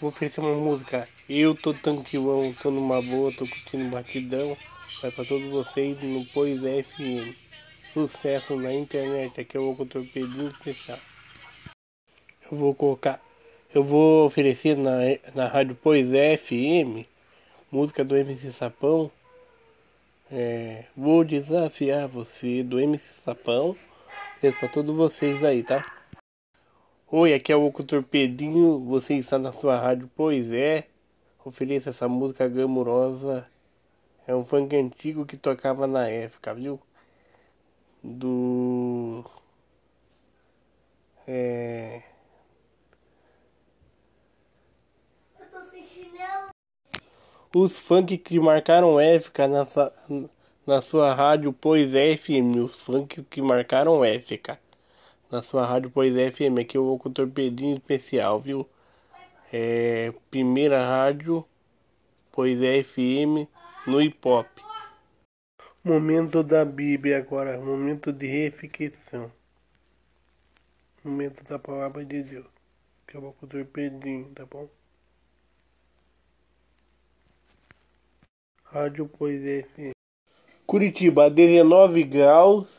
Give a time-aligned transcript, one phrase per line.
[0.00, 1.08] Vou oferecer uma música.
[1.28, 4.56] Eu tô tranquilão, tô numa boa, tô curtindo batidão.
[5.02, 7.36] Vai pra todos vocês no Pois FM.
[7.92, 9.40] Sucesso na internet.
[9.40, 10.98] Aqui é o Torpedinho Especial.
[12.50, 13.20] Eu vou colocar.
[13.74, 14.98] Eu vou oferecer na,
[15.34, 17.06] na rádio Pois FM
[17.70, 19.10] música do MC Sapão.
[20.30, 23.76] É, vou desafiar você do MC Sapão.
[24.60, 25.84] Pra todos vocês aí, tá?
[27.10, 30.86] Oi, aqui é o Oco Torpedinho, você está na sua rádio, pois é.
[31.42, 33.48] Ofereça essa música glamurosa.
[34.26, 36.78] É um funk antigo que tocava na época, viu?
[38.02, 39.24] Do.
[41.26, 42.02] É.
[45.40, 46.48] Eu tô sem chinelo.
[47.54, 49.66] Os funk que marcaram época na,
[50.66, 52.56] na sua rádio, pois é, FM.
[52.64, 54.60] Os funk que marcaram época
[55.30, 56.58] na sua rádio Pois FM.
[56.60, 58.68] Aqui eu vou com o torpedinho especial, viu?
[59.52, 61.44] É, primeira rádio
[62.32, 63.48] Pois FM
[63.86, 64.46] no hip hop.
[65.82, 69.32] Momento da Bíblia agora, momento de reflexão.
[71.04, 72.46] Momento da palavra de Deus.
[73.06, 74.68] Que eu vou com o torpedinho, tá bom?
[78.64, 79.92] Rádio Pois FM.
[80.66, 82.76] Curitiba, 19 graus.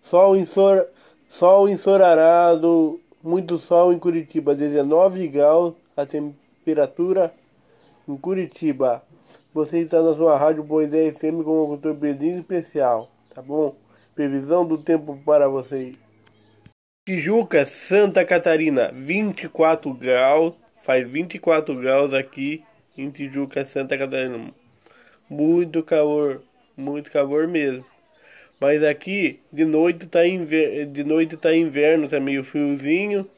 [0.00, 0.46] Sol em
[1.32, 7.32] Sol ensolarado, muito sol em Curitiba, 19 graus a temperatura
[8.06, 9.02] em Curitiba.
[9.54, 13.74] Você está na sua rádio Poesia FM com o controle Pedrinho especial, tá bom?
[14.14, 15.96] Previsão do tempo para vocês.
[17.08, 22.62] Tijuca, Santa Catarina, 24 graus, faz 24 graus aqui
[22.96, 24.52] em Tijuca, Santa Catarina.
[25.30, 26.42] Muito calor,
[26.76, 27.91] muito calor mesmo.
[28.62, 33.28] Mas aqui de noite tá inverno, de noite tá inverno, tá meio friozinho.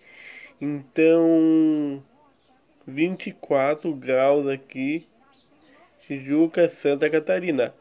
[0.61, 2.05] Então
[2.87, 5.07] 24 graus aqui,
[6.07, 7.75] Tijuca, Santa Catarina.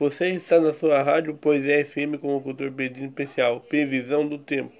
[0.00, 3.60] Você está na sua rádio, pois é FM com o cultor Pedrinho Especial.
[3.60, 4.72] Previsão do tempo.